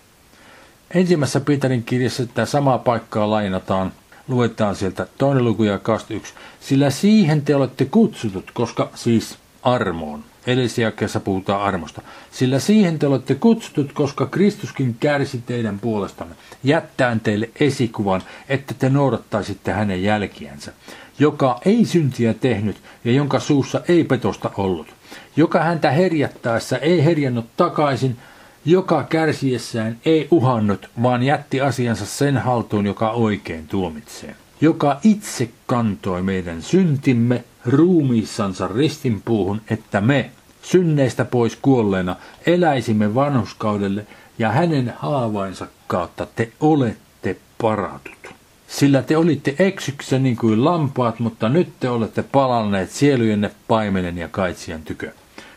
[0.94, 3.92] Ensimmäisessä Pietarin kirjassa tämä sama paikkaa lainataan
[4.30, 6.34] luetaan sieltä toinen luku ja 21.
[6.60, 10.24] Sillä siihen te olette kutsutut, koska siis armoon.
[10.48, 12.02] Edellisessä puhutaan armosta.
[12.32, 18.90] Sillä siihen te olette kutsutut, koska Kristuskin kärsi teidän puolestanne, jättäen teille esikuvan, että te
[18.90, 20.74] noudattaisitte hänen jälkiänsä,
[21.20, 24.88] joka ei syntiä tehnyt ja jonka suussa ei petosta ollut,
[25.36, 28.18] joka häntä herjättäessä ei herjannut takaisin,
[28.66, 34.36] joka kärsiessään ei uhannut, vaan jätti asiansa sen haltuun, joka oikein tuomitsee.
[34.62, 44.08] Joka itse kantoi meidän syntimme ruumiissansa ristinpuuhun, että me, synneistä pois kuolleena, eläisimme vanhuskaudelle
[44.40, 48.34] ja hänen haavainsa kautta te olette paratut.
[48.68, 54.28] Sillä te olitte eksyksessä niin kuin lampaat, mutta nyt te olette palanneet sielujenne paimenen ja
[54.28, 55.12] kaitsijan tykö.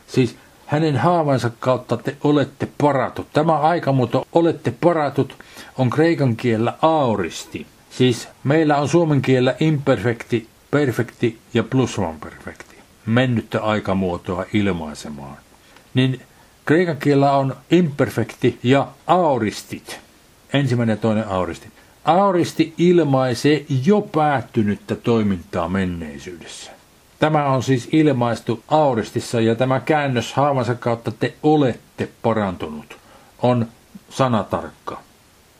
[0.06, 0.36] Siis
[0.72, 3.26] hänen haavansa kautta te olette paratut.
[3.32, 5.36] Tämä aikamuoto olette paratut
[5.78, 7.66] on kreikan kielellä auristi.
[7.90, 12.76] Siis meillä on suomen kielellä imperfekti, perfekti ja plusvanperfekti.
[13.06, 15.36] Mennyttä aikamuotoa ilmaisemaan.
[15.94, 16.20] Niin
[16.64, 20.00] kreikan kielellä on imperfekti ja auristit.
[20.52, 21.68] Ensimmäinen ja toinen auristi.
[22.04, 26.71] Auristi ilmaisee jo päättynyttä toimintaa menneisyydessä.
[27.22, 32.96] Tämä on siis ilmaistu auristissa ja tämä käännös haavansa kautta te olette parantunut
[33.42, 33.66] on
[34.10, 35.00] sanatarkka.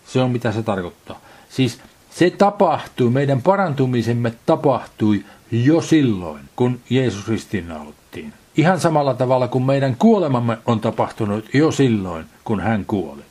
[0.07, 1.20] Se on mitä se tarkoittaa.
[1.48, 8.33] Siis se tapahtui, meidän parantumisemme tapahtui jo silloin, kun Jeesus ristiinnauluttiin.
[8.57, 13.22] Ihan samalla tavalla kuin meidän kuolemamme on tapahtunut jo silloin, kun hän kuoli.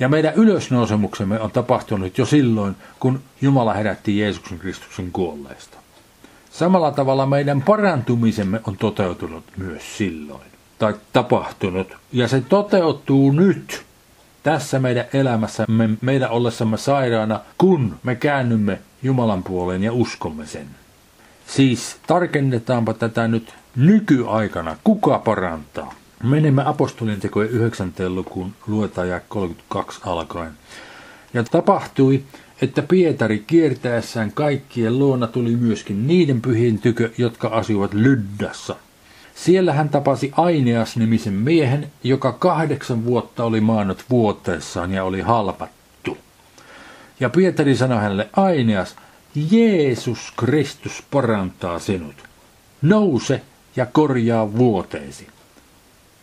[0.00, 5.81] Ja meidän ylösnousemuksemme on tapahtunut jo silloin, kun Jumala herätti Jeesuksen Kristuksen kuolleesta.
[6.52, 10.42] Samalla tavalla meidän parantumisemme on toteutunut myös silloin,
[10.78, 13.82] tai tapahtunut, ja se toteutuu nyt
[14.42, 20.66] tässä meidän elämässämme, meidän ollessamme sairaana, kun me käännymme Jumalan puoleen ja uskomme sen.
[21.46, 24.76] Siis tarkennetaanpa tätä nyt nykyaikana.
[24.84, 25.94] Kuka parantaa?
[26.22, 27.92] Menemme apostolien tekojen 9.
[28.08, 30.52] lukuun, luetaan ja 32 alkaen.
[31.34, 32.24] Ja tapahtui,
[32.62, 38.76] että Pietari kiertäessään kaikkien luona tuli myöskin niiden pyhien tykö, jotka asuivat Lyddassa.
[39.34, 46.18] Siellä hän tapasi Aineas-nimisen miehen, joka kahdeksan vuotta oli maannut vuoteessaan ja oli halpattu.
[47.20, 48.96] Ja Pietari sanoi hänelle, Aineas,
[49.50, 52.16] Jeesus Kristus parantaa sinut.
[52.82, 53.42] Nouse
[53.76, 55.26] ja korjaa vuoteesi.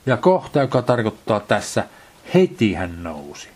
[0.05, 1.83] Ja kohta, joka tarkoittaa tässä,
[2.33, 3.49] heti hän nousi.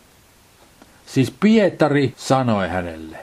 [1.13, 3.17] Siis Pietari sanoi hänelle,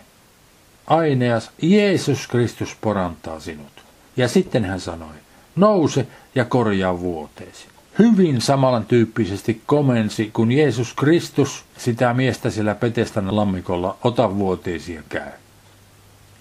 [0.87, 3.85] Aineas, Jeesus Kristus parantaa sinut.
[4.17, 5.15] Ja sitten hän sanoi,
[5.57, 7.67] nouse ja korjaa vuoteesi.
[7.99, 15.31] Hyvin samantyyppisesti komensi, kun Jeesus Kristus sitä miestä siellä Petestän lammikolla, ota vuoteesi ja käy.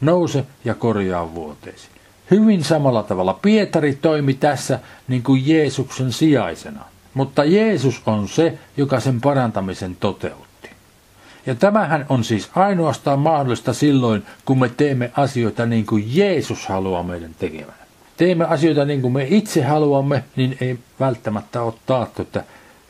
[0.01, 1.87] Nouse ja korjaa vuoteesi.
[2.31, 6.85] Hyvin samalla tavalla Pietari toimi tässä niin kuin Jeesuksen sijaisena.
[7.13, 10.48] Mutta Jeesus on se, joka sen parantamisen toteutti.
[11.45, 17.03] Ja tämähän on siis ainoastaan mahdollista silloin, kun me teemme asioita niin kuin Jeesus haluaa
[17.03, 17.75] meidän tekevän.
[18.17, 22.43] Teemme asioita niin kuin me itse haluamme, niin ei välttämättä ole taattu, että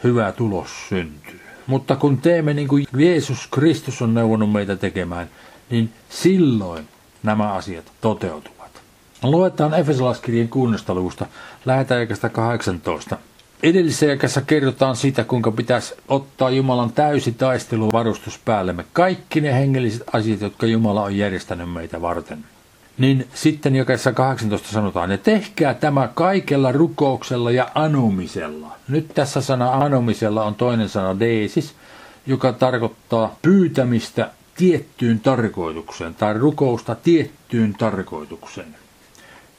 [0.03, 1.39] hyvä tulos syntyy.
[1.67, 5.29] Mutta kun teemme niin kuin Jeesus Kristus on neuvonut meitä tekemään,
[5.69, 6.87] niin silloin
[7.23, 8.81] nämä asiat toteutuvat.
[9.23, 10.83] Luetaan Efesolaskirjan 6.
[10.87, 11.25] luvusta,
[11.65, 13.17] lähetään 18.
[13.63, 18.85] Edellisessä jakassa kerrotaan siitä, kuinka pitäisi ottaa Jumalan täysi taisteluvarustus päällemme.
[18.93, 22.45] Kaikki ne hengelliset asiat, jotka Jumala on järjestänyt meitä varten.
[22.97, 28.75] Niin sitten jakessa 18 sanotaan, ja tehkää tämä kaikella rukouksella ja anomisella.
[28.87, 31.73] Nyt tässä sana anomisella on toinen sana deesis,
[32.27, 38.75] joka tarkoittaa pyytämistä tiettyyn tarkoitukseen tai rukousta tiettyyn tarkoitukseen.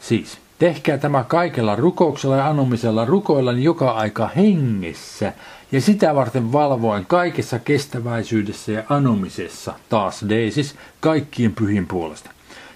[0.00, 5.32] Siis, tehkää tämä kaikella rukouksella ja anomisella rukoillan joka aika hengessä
[5.72, 12.30] ja sitä varten valvoen kaikessa kestäväisyydessä ja anomisessa, taas deisis, kaikkien pyhin puolesta.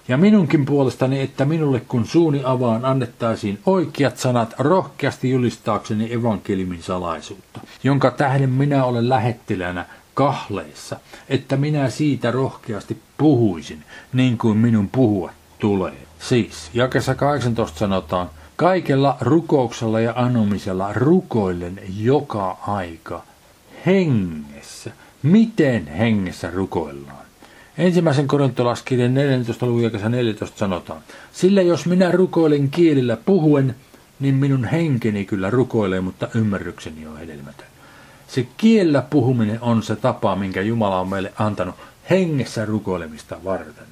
[0.07, 7.59] Ja minunkin puolestani, että minulle kun suuni avaan annettaisiin oikeat sanat rohkeasti julistaakseni evankeliumin salaisuutta,
[7.83, 15.31] jonka tähden minä olen lähettilänä kahleissa, että minä siitä rohkeasti puhuisin, niin kuin minun puhua
[15.59, 16.04] tulee.
[16.19, 23.23] Siis, jakessa 18 sanotaan, kaikella rukouksella ja anomisella rukoillen joka aika
[23.85, 24.91] hengessä.
[25.23, 27.25] Miten hengessä rukoillaan?
[27.77, 29.65] Ensimmäisen korintolaskirjan 14.
[29.65, 31.01] luvun 14 sanotaan,
[31.31, 33.75] sillä jos minä rukoilen kielillä puhuen,
[34.19, 37.67] niin minun henkeni kyllä rukoilee, mutta ymmärrykseni on hedelmätön.
[38.27, 41.75] Se kiellä puhuminen on se tapa, minkä Jumala on meille antanut
[42.09, 43.87] hengessä rukoilemista varten.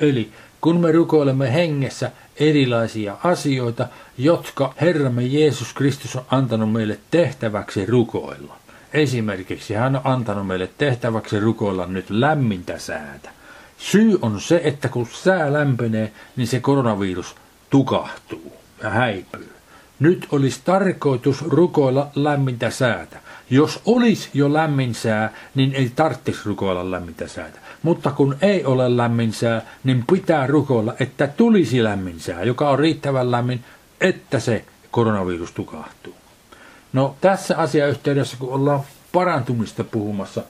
[0.00, 3.86] Eli kun me rukoilemme hengessä erilaisia asioita,
[4.18, 8.56] jotka Herramme Jeesus Kristus on antanut meille tehtäväksi rukoilla.
[8.92, 13.30] Esimerkiksi hän on antanut meille tehtäväksi rukoilla nyt lämmintä säätä.
[13.78, 17.34] Syy on se, että kun sää lämpenee, niin se koronavirus
[17.70, 18.52] tukahtuu
[18.82, 19.52] ja häipyy.
[20.00, 23.20] Nyt olisi tarkoitus rukoilla lämmintä säätä.
[23.50, 27.58] Jos olisi jo lämmin sää, niin ei tarvitsisi rukoilla lämmintä säätä.
[27.82, 32.78] Mutta kun ei ole lämmin sää, niin pitää rukoilla, että tulisi lämmin sää, joka on
[32.78, 33.64] riittävän lämmin,
[34.00, 36.14] että se koronavirus tukahtuu.
[36.92, 38.80] No tässä asiayhteydessä, kun ollaan
[39.12, 40.42] parantumista puhumassa,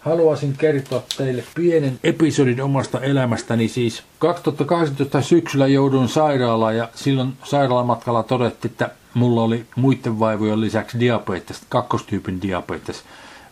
[0.00, 3.68] haluaisin kertoa teille pienen episodin omasta elämästäni.
[3.68, 11.00] Siis 2018 syksyllä jouduin sairaalaan ja silloin sairaalamatkalla todettiin, että mulla oli muiden vaivojen lisäksi
[11.00, 13.04] diabetes, kakkostyypin diabetes.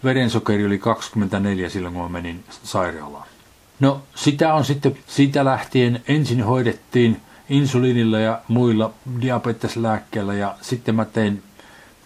[0.05, 3.27] Verensokeri oli 24 silloin, kun mä menin sairaalaan.
[3.81, 11.05] No sitä on sitten siitä lähtien ensin hoidettiin insuliinilla ja muilla diabeteslääkkeillä ja sitten mä
[11.05, 11.43] tein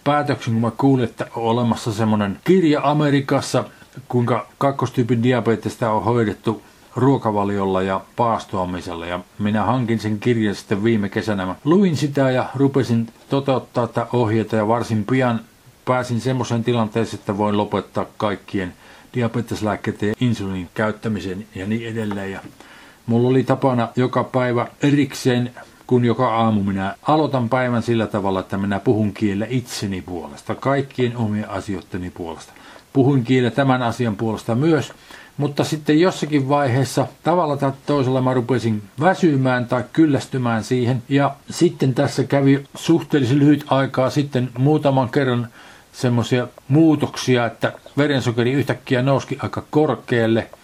[0.03, 3.63] päätöksen, kun mä kuulin, että on olemassa semmoinen kirja Amerikassa,
[4.07, 6.61] kuinka kakkostyypin diabetesta on hoidettu
[6.99, 9.05] ruokavaliolla ja paastoamisella.
[9.05, 11.45] Ja minä hankin sen kirjan sitten viime kesänä.
[11.45, 15.39] Mä luin sitä ja rupesin toteuttaa tätä ohjeita ja varsin pian
[15.85, 18.73] pääsin semmoiseen tilanteeseen, että voin lopettaa kaikkien
[19.13, 22.31] diabeteslääkkeiden ja insuliinin käyttämisen ja niin edelleen.
[22.31, 22.39] Ja
[23.05, 25.51] mulla oli tapana joka päivä erikseen
[25.89, 31.17] kun joka aamu minä aloitan päivän sillä tavalla, että minä puhun kielellä itseni puolesta, kaikkien
[31.17, 32.53] omien asioitteni puolesta.
[32.93, 34.93] Puhun kielellä tämän asian puolesta myös,
[35.39, 41.03] mutta sitten jossakin vaiheessa tavalla tai toisella mä rupesin väsymään tai kyllästymään siihen.
[41.09, 45.47] Ja sitten tässä kävi suhteellisen lyhyt aikaa sitten muutaman kerran
[45.91, 50.49] semmoisia muutoksia, että verensokeri yhtäkkiä nouski aika korkealle–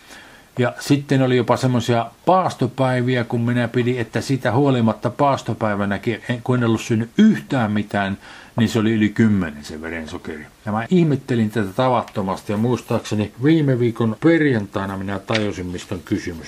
[0.59, 6.63] ja sitten oli jopa semmoisia paastopäiviä, kun minä pidin, että sitä huolimatta paastopäivänäkin, kun en
[6.63, 8.17] ollut syönyt yhtään mitään,
[8.57, 10.45] niin se oli yli kymmenen se verensokeri.
[10.65, 16.47] Ja mä ihmettelin tätä tavattomasti ja muistaakseni viime viikon perjantaina minä tajusin, mistä on kysymys.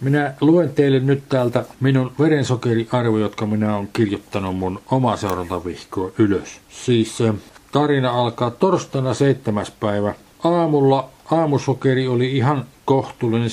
[0.00, 6.60] Minä luen teille nyt täältä minun verensokeriarvo, jotka minä olen kirjoittanut mun oma seurantavihkoa ylös.
[6.68, 7.34] Siis se
[7.72, 9.66] tarina alkaa torstaina 7.
[9.80, 10.14] päivä.
[10.44, 13.50] Aamulla aamusokeri oli ihan kohtuullinen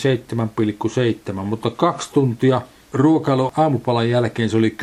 [1.33, 2.61] 7,7, mutta kaksi tuntia
[2.93, 4.75] ruokailu aamupalan jälkeen se oli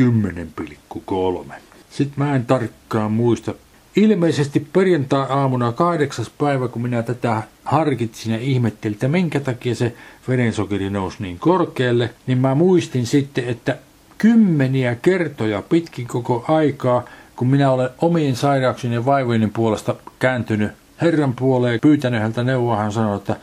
[1.49, 1.55] 10,3.
[1.91, 3.55] Sitten mä en tarkkaan muista.
[3.97, 9.95] Ilmeisesti perjantai-aamuna kahdeksas päivä, kun minä tätä harkitsin ja ihmettelin, että minkä takia se
[10.29, 13.79] verensokeri nousi niin korkealle, niin mä muistin sitten, että
[14.19, 17.05] kymmeniä kertoja pitkin koko aikaa,
[17.37, 22.93] kun minä olen omien sairauksien ja vaivojen puolesta kääntynyt Herran puoleen pyytänyt häntä neuvoa, hän
[22.93, 23.37] sanoi, että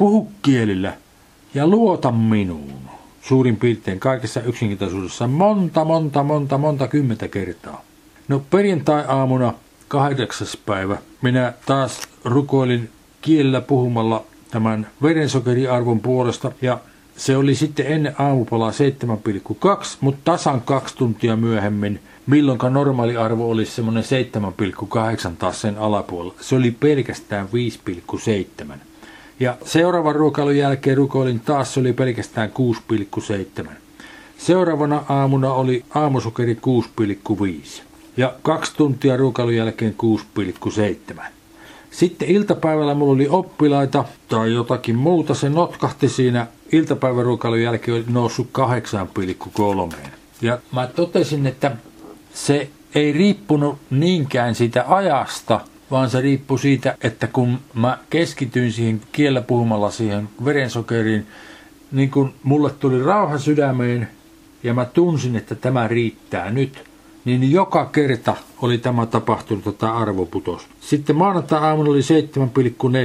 [0.00, 0.92] puhu kielillä
[1.54, 2.72] ja luota minuun.
[3.22, 7.82] Suurin piirtein kaikessa yksinkertaisuudessa monta, monta, monta, monta kymmentä kertaa.
[8.28, 9.54] No perjantai-aamuna
[9.88, 12.90] kahdeksas päivä minä taas rukoilin
[13.20, 16.78] kielellä puhumalla tämän verensokeriarvon puolesta ja
[17.16, 18.76] se oli sitten ennen aamupalaa 7,2,
[20.00, 24.04] mutta tasan kaksi tuntia myöhemmin milloinka normaali arvo olisi semmoinen
[25.30, 26.34] 7,8 taas sen alapuolella.
[26.40, 27.48] Se oli pelkästään
[28.66, 28.89] 5,7.
[29.40, 32.52] Ja seuraavan ruokailun jälkeen rukoilin taas, se oli pelkästään
[33.64, 33.70] 6,7.
[34.38, 36.58] Seuraavana aamuna oli aamusokeri
[37.34, 37.82] 6,5.
[38.16, 39.94] Ja kaksi tuntia ruokailun jälkeen
[41.18, 41.22] 6,7.
[41.90, 45.34] Sitten iltapäivällä mulla oli oppilaita tai jotakin muuta.
[45.34, 48.48] Se notkahti siinä iltapäivän ruokailun jälkeen oli noussut
[49.92, 49.96] 8,3.
[50.42, 51.76] Ja mä totesin, että
[52.34, 55.60] se ei riippunut niinkään siitä ajasta,
[55.90, 61.26] vaan se riippui siitä, että kun mä keskityin siihen kiellä puhumalla siihen verensokeriin,
[61.92, 64.08] niin kun mulle tuli rauha sydämeen
[64.62, 66.84] ja mä tunsin, että tämä riittää nyt,
[67.24, 70.66] niin joka kerta oli tämä tapahtunut, tätä arvoputos.
[70.80, 72.00] Sitten maanantai-aamuna oli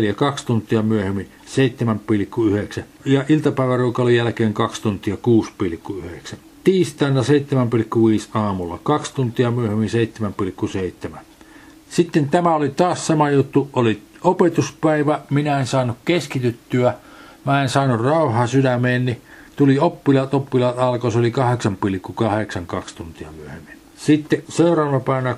[0.10, 1.30] 7,4, kaksi tuntia myöhemmin
[2.78, 5.18] 7,9 ja iltapäiväruokailun jälkeen kaksi tuntia
[6.34, 6.38] 6,9.
[6.64, 7.26] Tiistaina 7,5
[8.34, 9.90] aamulla, kaksi tuntia myöhemmin
[11.12, 11.18] 7,7.
[11.96, 16.94] Sitten tämä oli taas sama juttu, oli opetuspäivä, minä en saanut keskityttyä,
[17.46, 19.22] mä en saanut rauhaa sydämeeni,
[19.56, 21.34] tuli oppilaat, oppilaat alkoi, se oli
[22.60, 23.74] 8,8 kaksi tuntia myöhemmin.
[23.98, 25.38] Sitten seuraavana päivänä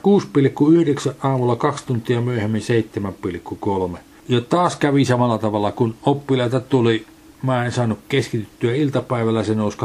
[1.07, 2.61] 6,9 aamulla kaksi tuntia myöhemmin
[3.91, 3.97] 7,3.
[4.29, 7.05] Ja taas kävi samalla tavalla, kun oppilaita tuli.
[7.41, 9.77] Mä en saanut keskityttyä iltapäivällä, se nousi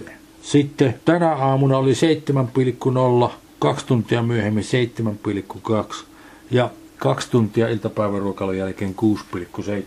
[0.00, 0.10] 8,2.
[0.42, 1.92] Sitten tänä aamuna oli
[3.24, 3.30] 7,0,
[3.62, 4.64] kaksi tuntia myöhemmin
[5.90, 6.04] 7,2
[6.50, 8.94] ja kaksi tuntia iltapäivän ruokailun jälkeen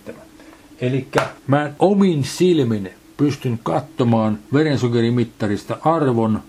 [0.09, 0.13] 6,7.
[0.81, 1.07] Eli
[1.47, 6.41] mä omin silmin pystyn katsomaan verensokerimittarista arvon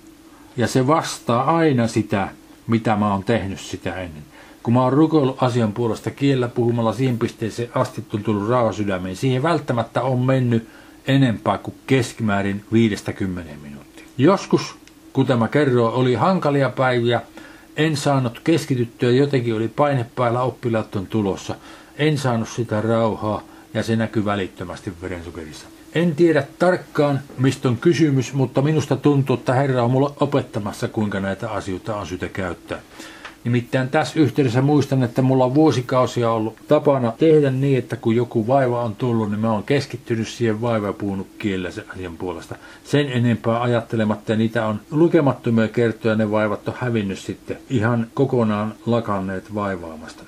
[0.57, 2.29] ja se vastaa aina sitä,
[2.66, 4.22] mitä mä oon tehnyt sitä ennen
[4.62, 9.16] kun mä oon rukoillut asian puolesta kiellä puhumalla siihen pisteeseen asti on tullut rauha sydämeen,
[9.16, 10.68] siihen välttämättä on mennyt
[11.07, 14.05] enempää kuin keskimäärin 50 minuuttia.
[14.18, 14.77] Joskus,
[15.17, 17.21] kuten mä kerroin, oli hankalia päiviä,
[17.77, 21.55] en saanut keskityttyä, jotenkin oli paine päällä, oppilaat on tulossa,
[21.99, 23.43] en saanut sitä rauhaa,
[23.75, 25.67] ja se näkyy välittömästi verensokerissa.
[25.95, 31.21] En tiedä tarkkaan, mistä on kysymys, mutta minusta tuntuu, että Herra on mulle opettamassa, kuinka
[31.21, 32.79] näitä asioita on syytä käyttää.
[33.47, 38.47] Nimittäin tässä yhteydessä muistan, että mulla on vuosikausia ollut tapana tehdä niin, että kun joku
[38.47, 42.57] vaiva on tullut, niin mä oon keskittynyt siihen vaivaan ja puhunut kielellä sen asian puolesta.
[42.85, 48.75] Sen enempää ajattelematta, ja niitä on lukemattomia kertoja, ne vaivat on hävinnyt sitten ihan kokonaan
[48.87, 50.23] lakanneet vaivaamasta.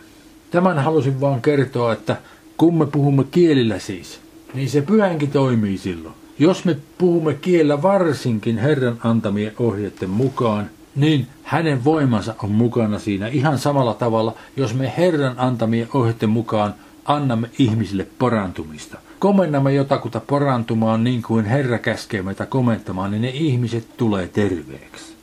[0.51, 2.17] Tämän halusin vaan kertoa, että
[2.57, 4.21] kun me puhumme kielillä siis,
[4.55, 6.15] niin se pyhänkin toimii silloin.
[6.39, 13.27] Jos me puhumme kielellä varsinkin Herran antamien ohjeiden mukaan, niin hänen voimansa on mukana siinä
[13.27, 16.75] ihan samalla tavalla, jos me Herran antamien ohjeiden mukaan
[17.05, 18.99] annamme ihmisille parantumista.
[19.19, 25.15] Komennamme jotakuta parantumaan niin kuin Herra käskee meitä komentamaan, niin ne ihmiset tulee terveeksi.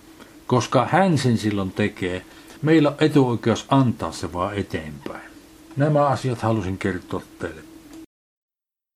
[0.48, 2.26] Koska hän sen silloin tekee,
[2.62, 5.30] meillä on etuoikeus antaa se vaan eteenpäin.
[5.78, 7.75] Nämä asiat halusin kertoa teille